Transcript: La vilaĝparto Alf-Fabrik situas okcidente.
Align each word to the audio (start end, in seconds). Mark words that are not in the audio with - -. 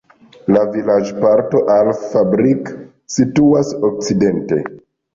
La 0.53 0.63
vilaĝparto 0.75 1.61
Alf-Fabrik 1.75 2.75
situas 3.19 3.75
okcidente. 3.93 4.65